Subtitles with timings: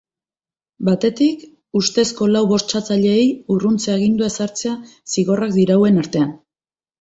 [0.85, 1.43] Batetik,
[1.79, 4.75] ustezko lau bortxatzaileei urruntze agindua ezartzea
[5.17, 6.35] zigorrak dirauen artean.